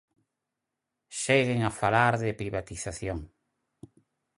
[1.23, 3.19] Seguen a falar de privatización.